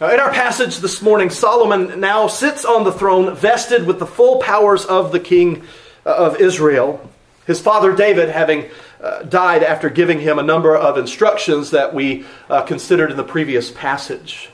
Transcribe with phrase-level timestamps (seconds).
[0.00, 4.06] Now, in our passage this morning, Solomon now sits on the throne vested with the
[4.06, 5.64] full powers of the king
[6.06, 7.00] uh, of Israel.
[7.48, 8.66] His father David having
[9.00, 13.24] uh, died after giving him a number of instructions that we uh, considered in the
[13.24, 14.50] previous passage.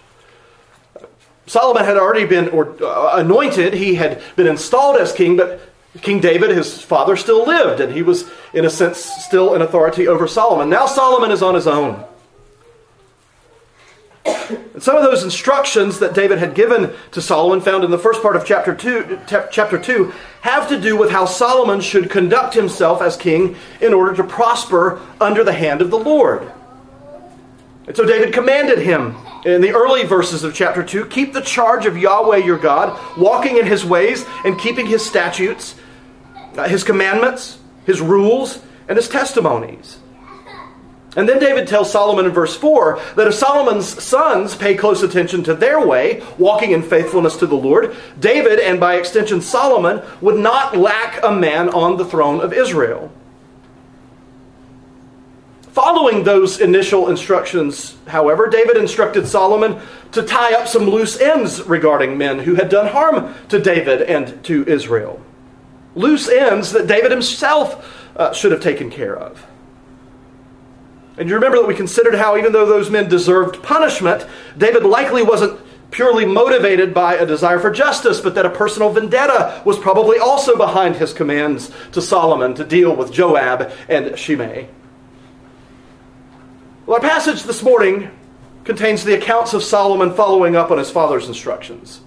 [1.47, 5.61] Solomon had already been uh, anointed, he had been installed as king, but
[6.01, 10.09] King David, his father, still lived, and he was, in a sense, still in authority
[10.09, 10.71] over Solomon.
[10.71, 12.03] Now Solomon is on his own.
[14.25, 18.23] And some of those instructions that David had given to Solomon, found in the first
[18.23, 23.03] part of chapter two, chapter 2, have to do with how Solomon should conduct himself
[23.03, 26.51] as king in order to prosper under the hand of the Lord.
[27.87, 31.85] And so David commanded him in the early verses of chapter 2 keep the charge
[31.85, 35.75] of Yahweh your God, walking in his ways and keeping his statutes,
[36.57, 39.99] uh, his commandments, his rules, and his testimonies.
[41.17, 45.45] And then David tells Solomon in verse 4 that if Solomon's sons pay close attention
[45.45, 50.39] to their way, walking in faithfulness to the Lord, David, and by extension Solomon, would
[50.39, 53.13] not lack a man on the throne of Israel.
[55.75, 59.81] Following those initial instructions, however, David instructed Solomon
[60.13, 64.43] to tie up some loose ends regarding men who had done harm to David and
[64.45, 65.21] to Israel.
[65.97, 67.85] Loose ends that David himself
[68.17, 69.45] uh, should have taken care of.
[71.17, 74.27] And you remember that we considered how, even though those men deserved punishment,
[74.59, 79.63] David likely wasn't purely motivated by a desire for justice, but that a personal vendetta
[79.65, 84.69] was probably also behind his commands to Solomon to deal with Joab and Shimei.
[86.85, 88.11] Well, our passage this morning
[88.65, 92.01] contains the accounts of Solomon following up on his father's instructions.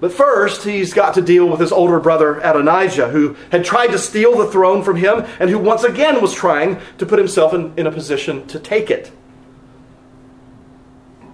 [0.00, 3.98] But first, he's got to deal with his older brother Adonijah, who had tried to
[3.98, 7.74] steal the throne from him and who once again was trying to put himself in,
[7.76, 9.12] in a position to take it.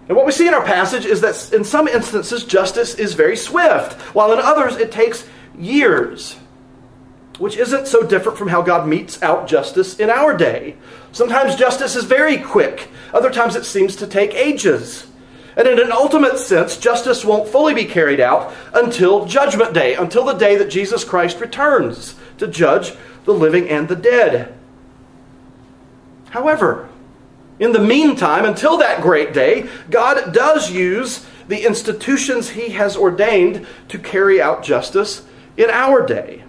[0.09, 3.37] And what we see in our passage is that in some instances, justice is very
[3.37, 5.27] swift, while in others, it takes
[5.59, 6.37] years,
[7.38, 10.76] which isn't so different from how God metes out justice in our day.
[11.10, 15.06] Sometimes justice is very quick, other times, it seems to take ages.
[15.56, 20.25] And in an ultimate sense, justice won't fully be carried out until Judgment Day, until
[20.25, 22.93] the day that Jesus Christ returns to judge
[23.25, 24.55] the living and the dead.
[26.28, 26.91] However,
[27.59, 33.67] in the meantime, until that great day, God does use the institutions He has ordained
[33.88, 35.25] to carry out justice
[35.56, 36.44] in our day.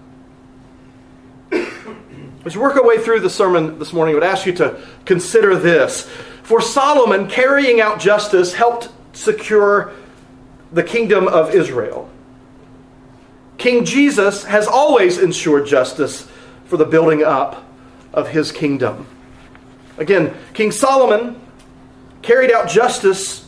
[1.51, 4.81] As we work our way through the sermon this morning, I would ask you to
[5.06, 6.09] consider this.
[6.44, 9.91] For Solomon, carrying out justice helped secure
[10.72, 12.09] the kingdom of Israel.
[13.57, 16.28] King Jesus has always ensured justice
[16.66, 17.66] for the building up
[18.13, 19.07] of his kingdom.
[19.97, 21.41] Again, King Solomon
[22.22, 23.47] carried out justice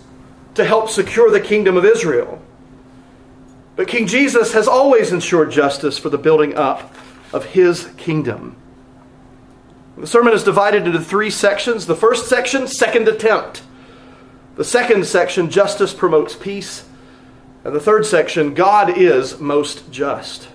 [0.56, 2.42] to help secure the kingdom of Israel.
[3.76, 6.94] But King Jesus has always ensured justice for the building up
[7.32, 8.56] of his kingdom.
[9.98, 11.86] The sermon is divided into three sections.
[11.86, 13.62] The first section, second attempt.
[14.60, 16.84] The second section, justice promotes peace.
[17.64, 20.50] And the third section, God is most just.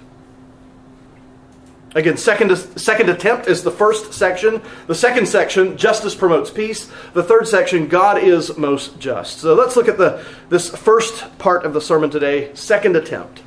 [1.95, 4.61] Again, second, second attempt is the first section.
[4.89, 6.93] The second section, justice promotes peace.
[7.15, 9.39] The third section, God is most just.
[9.39, 13.41] So let's look at the, this first part of the sermon today, second attempt.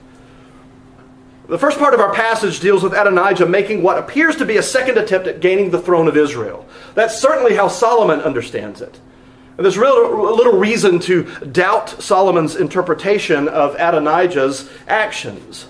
[1.47, 4.63] The first part of our passage deals with Adonijah making what appears to be a
[4.63, 6.65] second attempt at gaining the throne of Israel.
[6.95, 8.99] That's certainly how Solomon understands it.
[9.57, 15.67] There's real, little reason to doubt Solomon's interpretation of Adonijah's actions.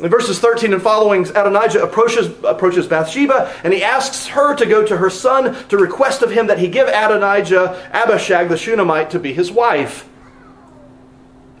[0.00, 4.84] In verses 13 and following, Adonijah approaches, approaches Bathsheba and he asks her to go
[4.84, 9.20] to her son to request of him that he give Adonijah Abishag the Shunammite to
[9.20, 10.08] be his wife.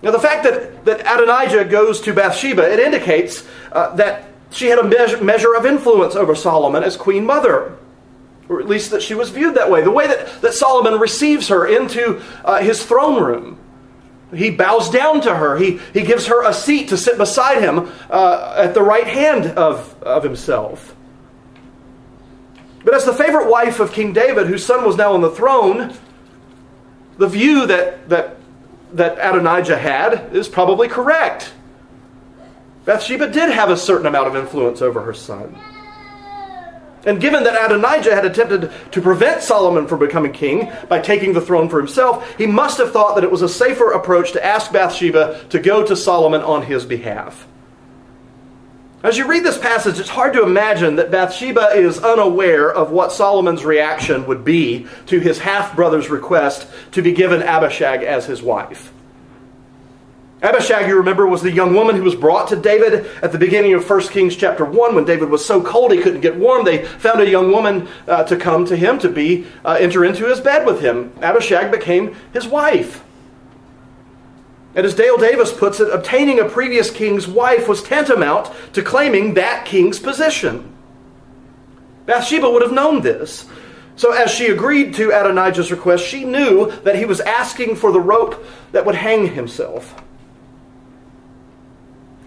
[0.02, 4.78] Now, the fact that, that Adonijah goes to Bathsheba, it indicates uh, that she had
[4.78, 7.76] a measure, measure of influence over Solomon as queen mother
[8.48, 9.82] or at least that she was viewed that way.
[9.82, 13.58] The way that, that Solomon receives her into uh, his throne room.
[14.34, 15.56] He bows down to her.
[15.56, 19.46] He, he gives her a seat to sit beside him uh, at the right hand
[19.46, 20.94] of, of himself.
[22.84, 25.94] But as the favorite wife of King David, whose son was now on the throne,
[27.16, 28.36] the view that, that,
[28.92, 31.52] that Adonijah had is probably correct.
[32.84, 35.58] Bathsheba did have a certain amount of influence over her son.
[37.08, 41.40] And given that Adonijah had attempted to prevent Solomon from becoming king by taking the
[41.40, 44.70] throne for himself, he must have thought that it was a safer approach to ask
[44.70, 47.48] Bathsheba to go to Solomon on his behalf.
[49.02, 53.10] As you read this passage, it's hard to imagine that Bathsheba is unaware of what
[53.10, 58.42] Solomon's reaction would be to his half brother's request to be given Abishag as his
[58.42, 58.92] wife.
[60.40, 63.74] Abishag, you remember, was the young woman who was brought to David at the beginning
[63.74, 66.64] of 1 Kings chapter 1 when David was so cold he couldn't get warm.
[66.64, 70.26] They found a young woman uh, to come to him to be uh, enter into
[70.26, 71.12] his bed with him.
[71.22, 73.02] Abishag became his wife.
[74.76, 79.34] And as Dale Davis puts it, obtaining a previous king's wife was tantamount to claiming
[79.34, 80.72] that king's position.
[82.06, 83.46] Bathsheba would have known this.
[83.96, 88.00] So, as she agreed to Adonijah's request, she knew that he was asking for the
[88.00, 90.00] rope that would hang himself.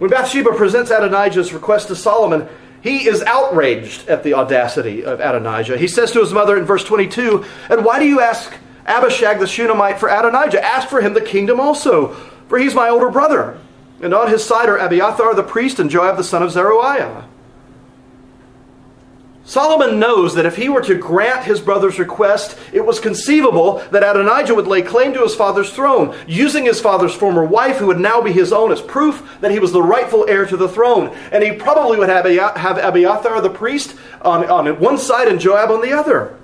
[0.01, 2.49] When Bathsheba presents Adonijah's request to Solomon,
[2.81, 5.77] he is outraged at the audacity of Adonijah.
[5.77, 8.51] He says to his mother in verse 22, And why do you ask
[8.87, 10.65] Abishag the Shunammite for Adonijah?
[10.65, 12.13] Ask for him the kingdom also,
[12.49, 13.59] for he's my older brother.
[14.01, 17.27] And on his side are Abiathar the priest and Joab the son of Zeruiah.
[19.43, 24.03] Solomon knows that if he were to grant his brother's request, it was conceivable that
[24.03, 27.99] Adonijah would lay claim to his father's throne, using his father's former wife, who would
[27.99, 31.15] now be his own, as proof that he was the rightful heir to the throne.
[31.31, 35.71] And he probably would have, have Abiathar the priest on, on one side and Joab
[35.71, 36.37] on the other.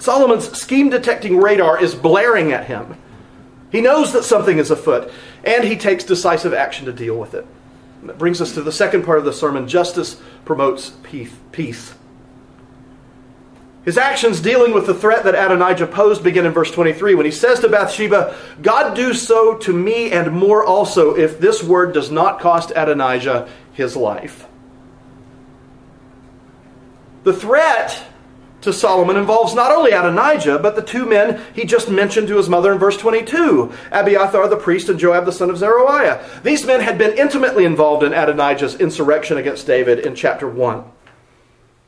[0.00, 2.96] Solomon's scheme detecting radar is blaring at him.
[3.70, 5.12] He knows that something is afoot,
[5.44, 7.46] and he takes decisive action to deal with it.
[8.02, 11.94] That brings us to the second part of the sermon justice promotes peace.
[13.84, 17.32] His actions dealing with the threat that Adonijah posed begin in verse 23 when he
[17.32, 22.10] says to Bathsheba, God do so to me and more also if this word does
[22.10, 24.46] not cost Adonijah his life.
[27.24, 28.04] The threat
[28.62, 32.48] to Solomon involves not only Adonijah, but the two men he just mentioned to his
[32.48, 36.24] mother in verse 22 Abiathar the priest and Joab the son of Zeruiah.
[36.42, 40.84] These men had been intimately involved in Adonijah's insurrection against David in chapter 1.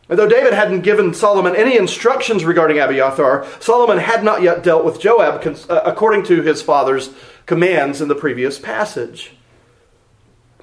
[0.08, 4.84] And though David hadn't given Solomon any instructions regarding Abiathar, Solomon had not yet dealt
[4.84, 7.10] with Joab uh, according to his father's
[7.46, 9.34] commands in the previous passage.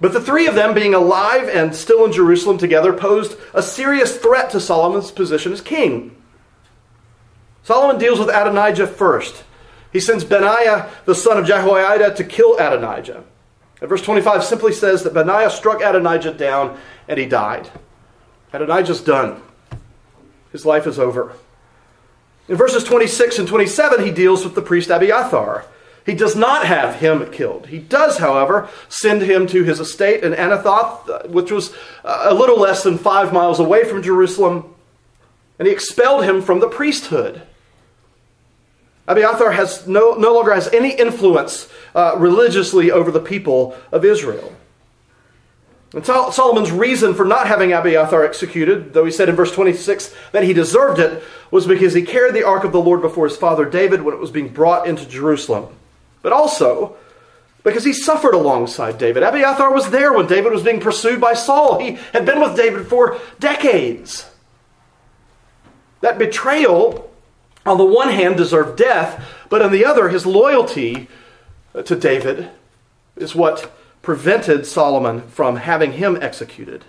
[0.02, 4.18] But the three of them, being alive and still in Jerusalem together, posed a serious
[4.18, 6.18] threat to Solomon's position as king.
[7.62, 9.44] Solomon deals with Adonijah first.
[9.94, 13.24] He sends Benaiah, the son of Jehoiada, to kill Adonijah.
[13.80, 17.70] And verse 25 simply says that Benaiah struck Adonijah down and he died.
[18.54, 19.42] Adonijah's done.
[20.52, 21.34] His life is over.
[22.48, 25.66] In verses 26 and 27, he deals with the priest Abiathar.
[26.06, 27.68] He does not have him killed.
[27.68, 32.34] He does, however, send him to his estate in Anathoth, uh, which was uh, a
[32.34, 34.74] little less than five miles away from Jerusalem,
[35.60, 37.44] and he expelled him from the priesthood.
[39.08, 44.56] Abiathar has no, no longer has any influence uh, religiously over the people of Israel.
[45.94, 50.44] And Solomon's reason for not having Abiathar executed, though he said in verse 26 that
[50.44, 51.22] he deserved it,
[51.52, 54.22] was because he carried the ark of the Lord before his father David when it
[54.22, 55.76] was being brought into Jerusalem
[56.22, 56.96] but also
[57.64, 59.24] because he suffered alongside David.
[59.24, 61.80] Abiathar was there when David was being pursued by Saul.
[61.80, 64.30] He had been with David for decades.
[66.02, 67.12] That betrayal,
[67.66, 71.08] on the one hand, deserved death, but on the other, his loyalty
[71.86, 72.50] to David
[73.16, 73.72] is what
[74.02, 76.84] prevented Solomon from having him executed.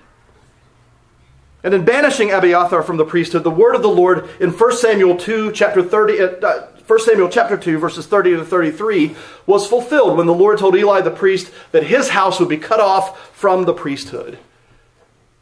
[1.62, 5.16] And in banishing Abiathar from the priesthood, the word of the Lord in 1 Samuel
[5.16, 10.26] 2, chapter 30, uh, 1 Samuel chapter 2, verses 30 to 33, was fulfilled when
[10.26, 13.72] the Lord told Eli the priest that his house would be cut off from the
[13.72, 14.38] priesthood.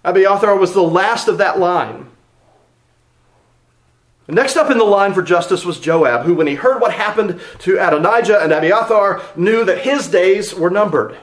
[0.04, 2.08] Abiathar was the last of that line.
[4.28, 7.40] next up in the line for justice was Joab, who, when he heard what happened
[7.58, 11.16] to Adonijah and Abiathar, knew that his days were numbered.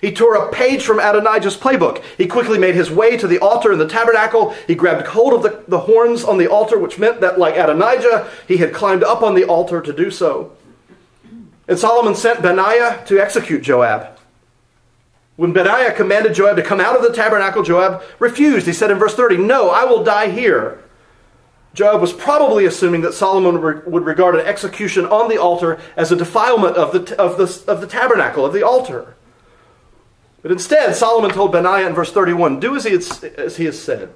[0.00, 2.02] He tore a page from Adonijah's playbook.
[2.16, 4.54] He quickly made his way to the altar in the tabernacle.
[4.66, 8.30] He grabbed hold of the, the horns on the altar, which meant that, like Adonijah,
[8.48, 10.56] he had climbed up on the altar to do so.
[11.68, 14.18] And Solomon sent Benaiah to execute Joab.
[15.36, 18.66] When Benaiah commanded Joab to come out of the tabernacle, Joab refused.
[18.66, 20.82] He said in verse 30, No, I will die here.
[21.72, 26.16] Joab was probably assuming that Solomon would regard an execution on the altar as a
[26.16, 29.14] defilement of the, of the, of the tabernacle, of the altar.
[30.42, 33.80] But instead, Solomon told Benaiah in verse 31 Do as he, has, as he has
[33.80, 34.14] said.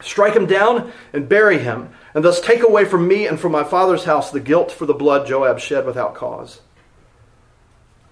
[0.00, 3.64] Strike him down and bury him, and thus take away from me and from my
[3.64, 6.60] father's house the guilt for the blood Joab shed without cause.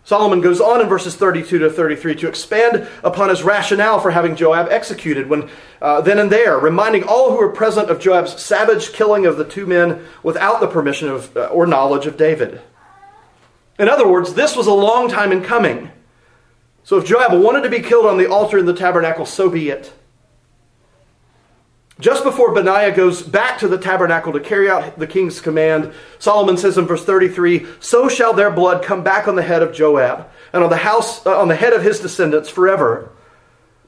[0.07, 4.37] Solomon goes on in verses 32 to 33 to expand upon his rationale for having
[4.37, 5.49] Joab executed when
[5.81, 9.47] uh, then and there, reminding all who were present of Joab's savage killing of the
[9.47, 12.61] two men without the permission of, uh, or knowledge of David.
[13.79, 15.91] In other words, this was a long time in coming.
[16.85, 19.71] So if Joab wanted to be killed on the altar in the tabernacle, so be
[19.71, 19.93] it.
[21.99, 26.57] Just before Benaiah goes back to the tabernacle to carry out the king's command, Solomon
[26.57, 30.27] says in verse 33, "So shall their blood come back on the head of Joab
[30.53, 33.11] and on the house uh, on the head of his descendants forever.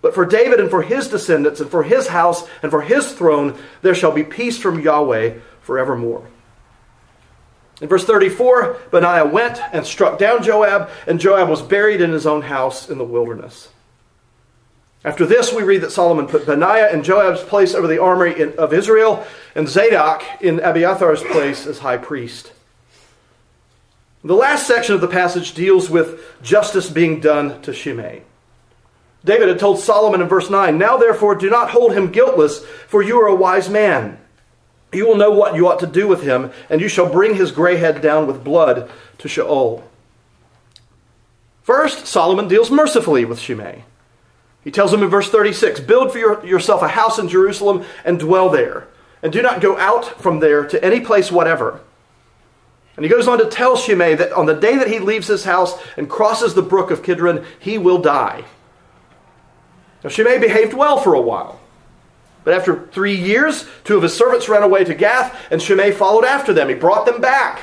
[0.02, 3.54] But for David and for his descendants and for his house and for his throne
[3.82, 6.22] there shall be peace from Yahweh forevermore."
[7.80, 12.26] In verse 34, Benaiah went and struck down Joab, and Joab was buried in his
[12.26, 13.68] own house in the wilderness.
[15.04, 18.72] After this, we read that Solomon put Benaiah in Joab's place over the army of
[18.72, 22.52] Israel, and Zadok in Abiathar's place as high priest.
[24.24, 28.22] The last section of the passage deals with justice being done to Shimei.
[29.24, 33.02] David had told Solomon in verse 9, Now therefore do not hold him guiltless, for
[33.02, 34.18] you are a wise man.
[34.92, 37.52] You will know what you ought to do with him, and you shall bring his
[37.52, 39.84] gray head down with blood to Sheol.
[41.62, 43.84] First, Solomon deals mercifully with Shimei.
[44.62, 48.18] He tells him in verse 36 Build for your, yourself a house in Jerusalem and
[48.18, 48.86] dwell there,
[49.22, 51.80] and do not go out from there to any place whatever.
[52.96, 55.44] And he goes on to tell Shimei that on the day that he leaves his
[55.44, 58.44] house and crosses the brook of Kidron, he will die.
[60.02, 61.60] Now, Shimei behaved well for a while.
[62.46, 66.24] But after three years, two of his servants ran away to Gath, and Shimei followed
[66.24, 66.68] after them.
[66.68, 67.62] He brought them back.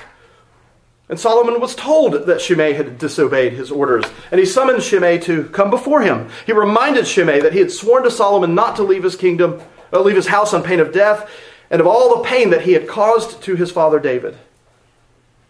[1.07, 5.45] And Solomon was told that Shimei had disobeyed his orders, and he summoned Shimei to
[5.45, 6.27] come before him.
[6.45, 9.61] He reminded Shimei that he had sworn to Solomon not to leave his kingdom,
[9.93, 11.31] uh, leave his house on pain of death,
[11.71, 14.37] and of all the pain that he had caused to his father David.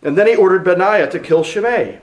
[0.04, 1.98] And then he ordered Benaiah to kill Shimei.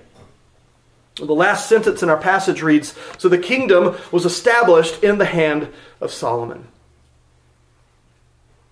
[1.15, 5.69] The last sentence in our passage reads So the kingdom was established in the hand
[6.01, 6.67] of Solomon.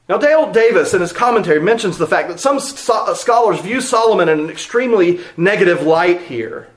[0.08, 4.40] Now, Dale Davis, in his commentary, mentions the fact that some scholars view Solomon in
[4.40, 6.68] an extremely negative light here.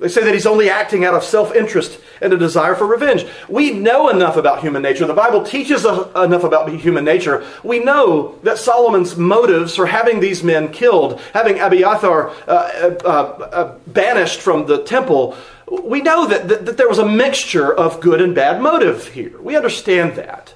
[0.00, 3.26] They say that he's only acting out of self interest and a desire for revenge.
[3.48, 5.06] We know enough about human nature.
[5.06, 7.46] The Bible teaches enough about human nature.
[7.62, 13.78] We know that Solomon's motives for having these men killed, having Abiathar uh, uh, uh,
[13.86, 15.36] banished from the temple,
[15.70, 19.40] we know that, that, that there was a mixture of good and bad motive here.
[19.40, 20.54] We understand that.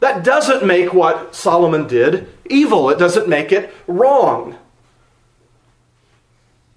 [0.00, 4.56] That doesn't make what Solomon did evil, it doesn't make it wrong.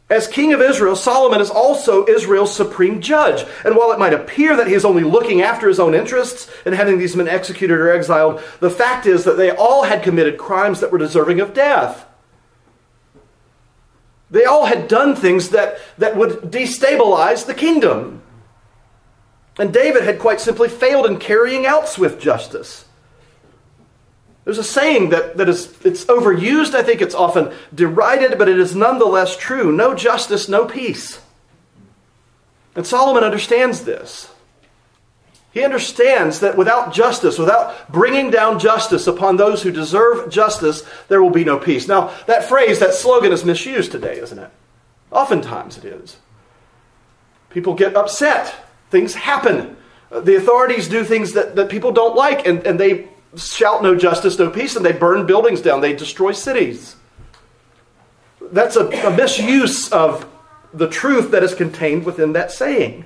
[0.09, 3.45] As king of Israel, Solomon is also Israel's supreme judge.
[3.63, 6.75] And while it might appear that he is only looking after his own interests and
[6.75, 10.81] having these men executed or exiled, the fact is that they all had committed crimes
[10.81, 12.05] that were deserving of death.
[14.29, 18.21] They all had done things that, that would destabilize the kingdom.
[19.57, 22.83] And David had quite simply failed in carrying out swift justice.
[24.43, 28.59] There's a saying that, that is it's overused, I think it's often derided, but it
[28.59, 29.71] is nonetheless true.
[29.71, 31.21] No justice, no peace.
[32.75, 34.31] And Solomon understands this.
[35.51, 41.21] He understands that without justice, without bringing down justice upon those who deserve justice, there
[41.21, 41.89] will be no peace.
[41.89, 44.49] Now, that phrase, that slogan is misused today, isn't it?
[45.11, 46.17] Oftentimes it is.
[47.49, 48.55] People get upset.
[48.89, 49.75] Things happen.
[50.09, 53.95] Uh, the authorities do things that, that people don't like, and, and they shout no
[53.95, 56.95] justice, no peace, and they burn buildings down, they destroy cities.
[58.51, 60.27] That's a, a misuse of
[60.73, 63.05] the truth that is contained within that saying.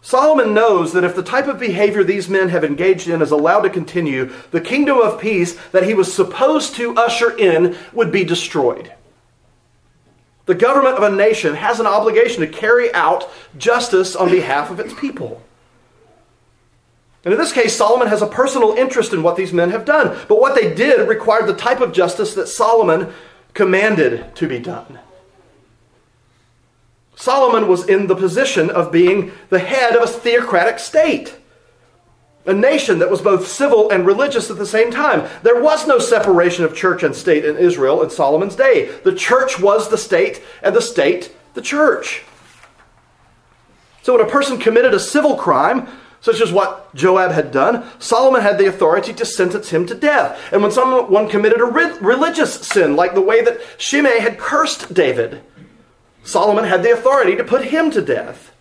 [0.00, 3.62] Solomon knows that if the type of behavior these men have engaged in is allowed
[3.62, 8.22] to continue, the kingdom of peace that he was supposed to usher in would be
[8.22, 8.92] destroyed.
[10.44, 13.28] The government of a nation has an obligation to carry out
[13.58, 15.42] justice on behalf of its people.
[17.26, 20.16] And in this case, Solomon has a personal interest in what these men have done.
[20.28, 23.12] But what they did required the type of justice that Solomon
[23.52, 25.00] commanded to be done.
[27.16, 31.36] Solomon was in the position of being the head of a theocratic state,
[32.44, 35.28] a nation that was both civil and religious at the same time.
[35.42, 38.96] There was no separation of church and state in Israel in Solomon's day.
[39.02, 42.22] The church was the state, and the state the church.
[44.02, 45.88] So when a person committed a civil crime,
[46.20, 50.52] such as what Joab had done, Solomon had the authority to sentence him to death.
[50.52, 55.42] And when someone committed a religious sin, like the way that Shimei had cursed David,
[56.24, 58.52] Solomon had the authority to put him to death.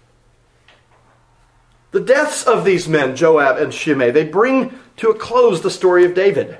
[1.91, 6.05] The deaths of these men, Joab and Shimei, they bring to a close the story
[6.05, 6.57] of David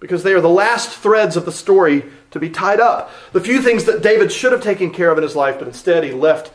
[0.00, 3.10] because they are the last threads of the story to be tied up.
[3.32, 6.04] The few things that David should have taken care of in his life, but instead
[6.04, 6.52] he left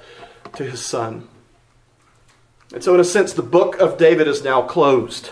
[0.55, 1.27] to his son.
[2.73, 5.29] And so, in a sense, the book of David is now closed.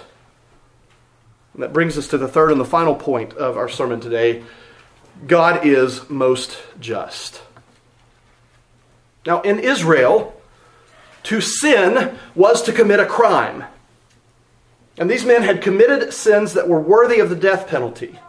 [1.54, 4.44] And that brings us to the third and the final point of our sermon today
[5.28, 7.42] God is most just.
[9.26, 10.40] Now, in Israel,
[11.24, 13.66] to sin was to commit a crime.
[14.98, 18.20] And these men had committed sins that were worthy of the death penalty.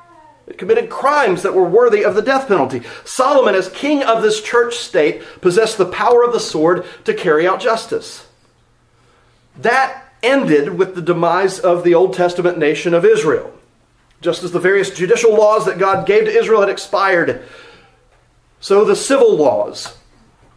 [0.46, 2.82] They committed crimes that were worthy of the death penalty.
[3.04, 7.46] Solomon, as king of this church state, possessed the power of the sword to carry
[7.46, 8.26] out justice.
[9.62, 13.52] That ended with the demise of the Old Testament nation of Israel.
[14.20, 17.42] Just as the various judicial laws that God gave to Israel had expired,
[18.60, 19.96] so the civil laws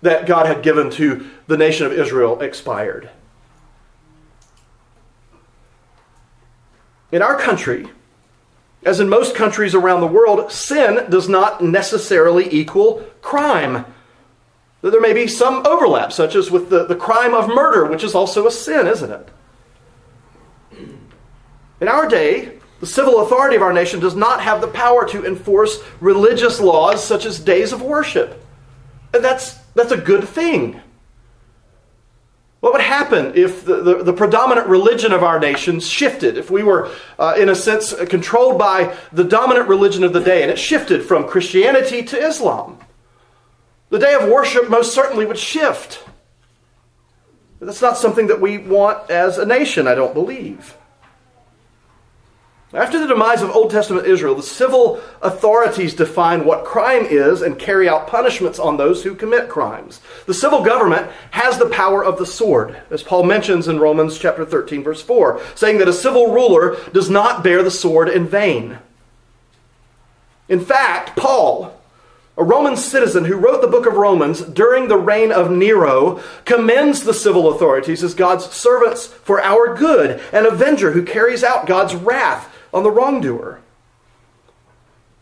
[0.01, 3.09] that God had given to the nation of Israel expired.
[7.11, 7.87] In our country,
[8.83, 13.85] as in most countries around the world, sin does not necessarily equal crime.
[14.91, 18.13] There may be some overlap, such as with the, the crime of murder, which is
[18.13, 19.29] also a sin, isn't it?
[21.81, 25.25] In our day, the civil authority of our nation does not have the power to
[25.25, 28.45] enforce religious laws such as days of worship.
[29.11, 30.79] And that's, that's a good thing.
[32.59, 36.37] What would happen if the, the, the, predominant religion of our nation shifted?
[36.37, 40.43] If we were, uh, in a sense, controlled by the dominant religion of the day
[40.43, 42.79] and it shifted from Christianity to Islam?
[43.89, 46.03] The day of worship most certainly would shift.
[47.59, 50.75] But that's not something that we want as a nation, I don't believe.
[52.73, 57.57] After the demise of Old Testament Israel, the civil authorities define what crime is and
[57.57, 60.01] carry out punishments on those who commit crimes.
[60.25, 64.45] The civil government has the power of the sword, as Paul mentions in Romans chapter
[64.45, 68.79] 13 verse 4, saying that a civil ruler does not bear the sword in vain.
[70.49, 71.74] In fact, Paul,
[72.37, 77.03] a Roman citizen who wrote the book of Romans during the reign of Nero, commends
[77.03, 81.95] the civil authorities as God's servants for our good, an avenger who carries out God's
[81.95, 83.61] wrath on the wrongdoer.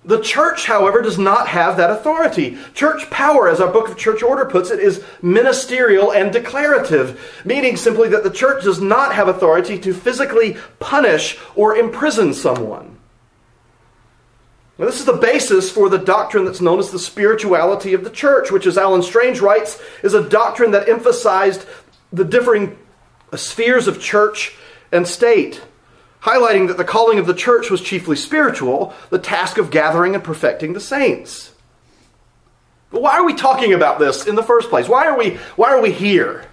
[0.05, 2.57] The church, however, does not have that authority.
[2.73, 7.77] Church power, as our book of church order puts it, is ministerial and declarative, meaning
[7.77, 12.92] simply that the church does not have authority to physically punish or imprison someone.
[14.83, 18.09] Now, this is the basis for the doctrine that's known as the spirituality of the
[18.09, 21.65] church, which, as Alan Strange writes, is a doctrine that emphasized
[22.11, 22.77] the differing
[23.33, 24.57] spheres of church
[24.91, 25.61] and state
[26.21, 30.23] highlighting that the calling of the church was chiefly spiritual, the task of gathering and
[30.23, 31.53] perfecting the saints.
[32.91, 34.89] But why are we talking about this in the first place?
[34.89, 36.43] Why are we, why are we here?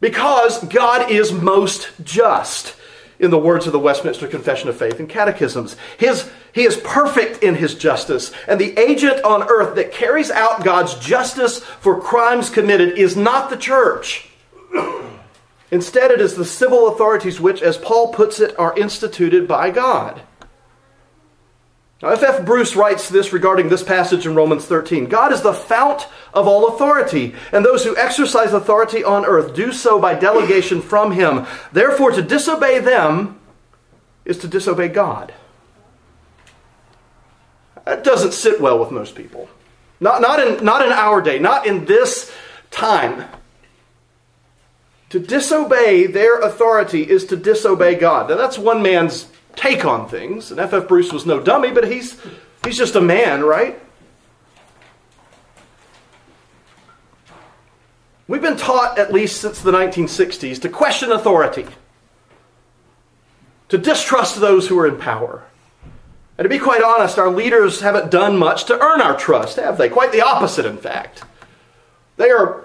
[0.00, 2.76] Because God is most just,
[3.22, 5.76] in the words of the Westminster Confession of Faith and Catechisms.
[5.96, 10.64] His, he is perfect in his justice, and the agent on earth that carries out
[10.64, 14.28] God's justice for crimes committed is not the church.
[15.70, 20.20] Instead, it is the civil authorities which, as Paul puts it, are instituted by God.
[22.02, 22.40] Now, F.F.
[22.40, 22.44] F.
[22.44, 26.74] Bruce writes this regarding this passage in Romans 13 God is the fount of all
[26.74, 31.46] authority, and those who exercise authority on earth do so by delegation from him.
[31.72, 33.38] Therefore, to disobey them
[34.24, 35.32] is to disobey God.
[37.84, 39.48] That doesn't sit well with most people.
[40.00, 42.32] Not, not, in, not in our day, not in this
[42.70, 43.28] time.
[45.10, 48.28] To disobey their authority is to disobey God.
[48.28, 50.50] Now, that's one man's take on things.
[50.50, 50.88] And F.F.
[50.88, 52.20] Bruce was no dummy, but he's,
[52.64, 53.80] he's just a man, right?
[58.28, 61.66] We've been taught, at least since the 1960s, to question authority,
[63.68, 65.44] to distrust those who are in power.
[66.38, 69.76] And to be quite honest, our leaders haven't done much to earn our trust, have
[69.76, 69.88] they?
[69.88, 71.24] Quite the opposite, in fact.
[72.16, 72.64] They are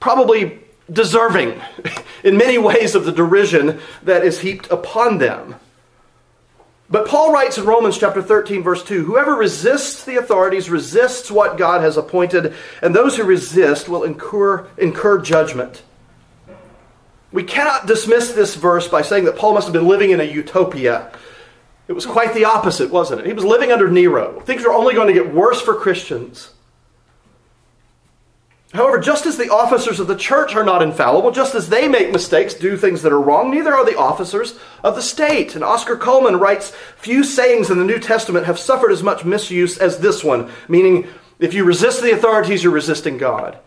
[0.00, 0.60] probably
[0.92, 1.60] deserving
[2.24, 5.56] in many ways of the derision that is heaped upon them.
[6.90, 11.56] But Paul writes in Romans chapter 13, verse 2 Whoever resists the authorities resists what
[11.56, 15.82] God has appointed, and those who resist will incur, incur judgment.
[17.32, 20.24] We cannot dismiss this verse by saying that Paul must have been living in a
[20.24, 21.10] utopia.
[21.88, 23.26] It was quite the opposite, wasn't it?
[23.26, 24.40] He was living under Nero.
[24.40, 26.53] Things are only going to get worse for Christians.
[28.74, 32.10] However, just as the officers of the church are not infallible, just as they make
[32.10, 35.54] mistakes, do things that are wrong, neither are the officers of the state.
[35.54, 39.78] And Oscar Cullmann writes Few sayings in the New Testament have suffered as much misuse
[39.78, 41.06] as this one, meaning,
[41.38, 43.58] if you resist the authorities, you're resisting God.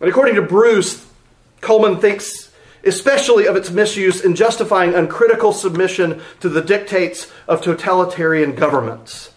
[0.00, 1.06] And according to Bruce,
[1.60, 2.50] Cullmann thinks
[2.84, 9.31] especially of its misuse in justifying uncritical submission to the dictates of totalitarian governments.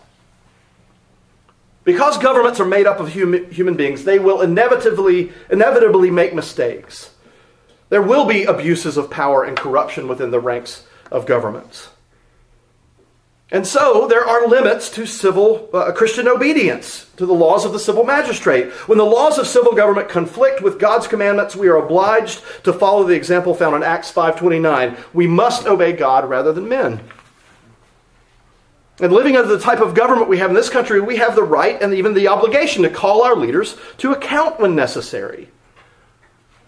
[1.85, 7.11] Because governments are made up of human, human beings, they will inevitably, inevitably make mistakes.
[7.89, 11.89] There will be abuses of power and corruption within the ranks of governments.
[13.51, 17.79] And so there are limits to civil uh, Christian obedience to the laws of the
[17.79, 18.71] civil magistrate.
[18.87, 23.03] When the laws of civil government conflict with God's commandments, we are obliged to follow
[23.03, 24.97] the example found in Acts 5:29.
[25.13, 27.01] We must obey God rather than men.
[28.99, 31.43] And living under the type of government we have in this country, we have the
[31.43, 35.49] right and even the obligation to call our leaders to account when necessary.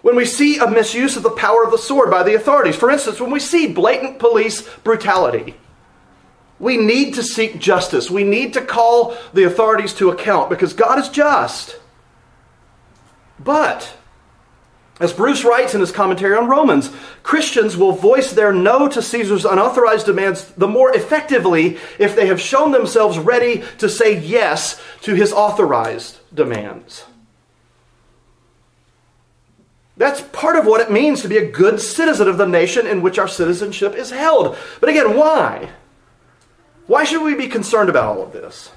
[0.02, 2.92] When we see a misuse of the power of the sword by the authorities, for
[2.92, 5.56] instance, when we see blatant police brutality,
[6.60, 8.10] we need to seek justice.
[8.10, 11.78] We need to call the authorities to account because God is just.
[13.40, 13.94] But,
[15.00, 19.46] as Bruce writes in his commentary on Romans, Christians will voice their no to Caesar's
[19.46, 25.14] unauthorized demands the more effectively if they have shown themselves ready to say yes to
[25.14, 27.06] his authorized demands.
[29.98, 33.02] That's part of what it means to be a good citizen of the nation in
[33.02, 34.56] which our citizenship is held.
[34.80, 35.70] But again, why?
[36.88, 38.72] Why should we be concerned about all of this?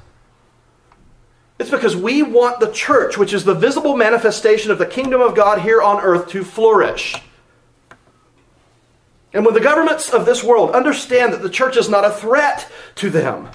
[1.60, 5.34] It's because we want the church, which is the visible manifestation of the kingdom of
[5.34, 7.14] God here on earth, to flourish.
[9.34, 12.66] And when the governments of this world understand that the church is not a threat
[12.96, 13.50] to them,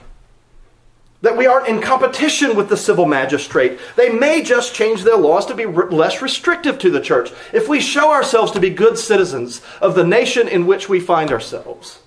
[1.22, 5.48] that we aren't in competition with the civil magistrate, they may just change their laws
[5.48, 9.62] to be less restrictive to the church if we show ourselves to be good citizens
[9.82, 12.00] of the nation in which we find ourselves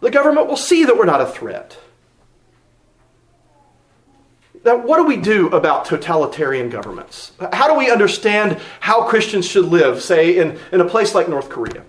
[0.00, 1.78] the government will see that we're not a threat.
[4.64, 7.32] Now, what do we do about totalitarian governments?
[7.52, 11.48] How do we understand how Christians should live, say, in, in a place like North
[11.48, 11.82] Korea?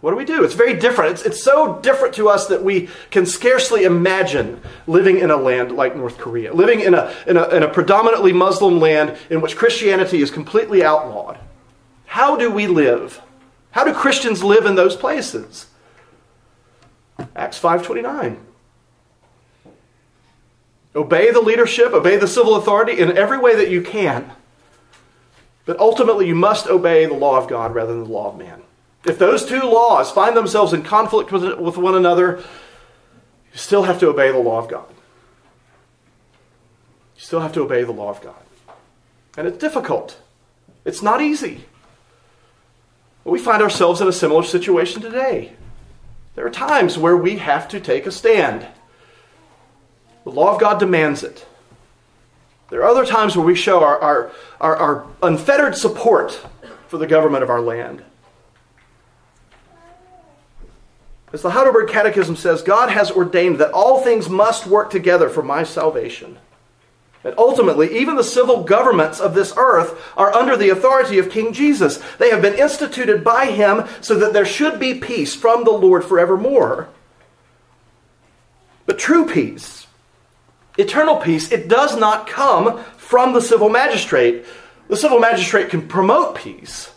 [0.00, 0.44] What do we do?
[0.44, 1.12] It's very different.
[1.12, 5.72] It's, it's so different to us that we can scarcely imagine living in a land
[5.72, 9.56] like North Korea, living in a, in a, in a predominantly Muslim land in which
[9.56, 11.38] Christianity is completely outlawed.
[12.06, 13.20] How do we live?
[13.72, 15.66] How do Christians live in those places?
[17.34, 18.38] Acts 5:29.
[20.96, 24.32] Obey the leadership, obey the civil authority in every way that you can.
[25.66, 28.62] But ultimately, you must obey the law of God rather than the law of man.
[29.04, 34.08] If those two laws find themselves in conflict with, one another, you still have to
[34.08, 34.88] obey the law of God.
[37.14, 38.34] You still have to obey the law of God.
[39.36, 40.18] And it's difficult,
[40.84, 41.66] it's not easy.
[43.24, 45.52] We find ourselves in a similar situation today.
[46.36, 48.66] There are times where we have to take a stand.
[50.26, 51.46] The law of God demands it.
[52.68, 56.44] There are other times where we show our, our, our, our unfettered support
[56.88, 58.02] for the government of our land.
[61.32, 65.44] As the Heidelberg Catechism says, God has ordained that all things must work together for
[65.44, 66.38] my salvation.
[67.22, 71.52] And ultimately, even the civil governments of this earth are under the authority of King
[71.52, 72.02] Jesus.
[72.18, 76.04] They have been instituted by him so that there should be peace from the Lord
[76.04, 76.88] forevermore.
[78.86, 79.85] But true peace,
[80.76, 84.44] eternal peace, it does not come from the civil magistrate.
[84.88, 86.90] The civil magistrate can promote peace.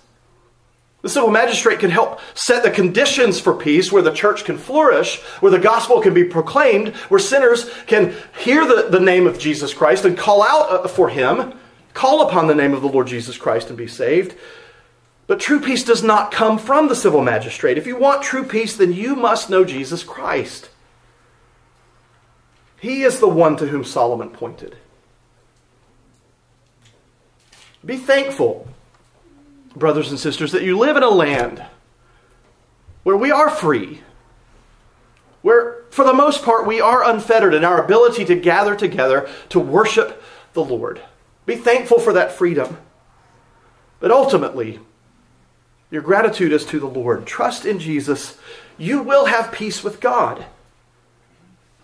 [1.02, 5.22] The civil magistrate can help set the conditions for peace where the church can flourish,
[5.39, 9.74] where the gospel can be proclaimed, where sinners can hear the, the name of Jesus
[9.74, 11.54] Christ and call out uh, for him,
[11.94, 14.36] call upon the name of the Lord Jesus Christ and be saved.
[15.26, 17.78] But true peace does not come from the civil magistrate.
[17.78, 20.70] If you want true peace, then you must know Jesus Christ.
[22.80, 24.76] He is the one to whom Solomon pointed.
[27.86, 28.68] Be thankful
[29.76, 31.63] brothers and sisters, that you live in a land
[33.04, 34.02] where we are free,
[35.42, 39.60] where for the most part we are unfettered in our ability to gather together to
[39.60, 40.22] worship
[40.54, 41.02] the Lord.
[41.46, 42.78] Be thankful for that freedom.
[44.00, 44.80] But ultimately,
[45.89, 47.26] your gratitude is to the Lord.
[47.26, 48.38] Trust in Jesus.
[48.78, 50.46] You will have peace with God.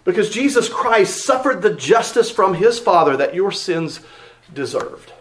[0.06, 4.00] Because Jesus Christ suffered the justice from his Father that your sins
[4.54, 5.12] deserved.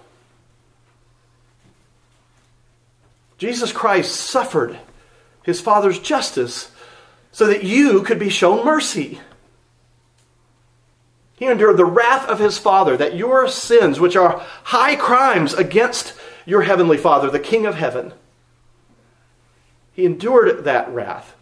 [3.39, 4.79] Jesus Christ suffered
[5.43, 6.71] his Father's justice
[7.33, 9.21] so that you could be shown mercy.
[11.37, 16.13] He endured the wrath of his Father that your sins, which are high crimes against
[16.47, 18.13] your heavenly Father, the King of heaven,
[19.95, 21.35] he endured that wrath.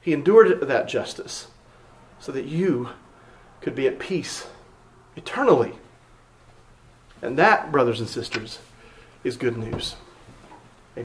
[0.00, 1.48] He endured that justice
[2.18, 2.90] so that you
[3.60, 4.46] could be at peace
[5.16, 5.72] eternally.
[7.22, 8.58] And that, brothers and sisters,
[9.24, 9.96] is good news.